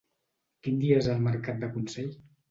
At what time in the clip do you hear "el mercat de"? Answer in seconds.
1.13-1.69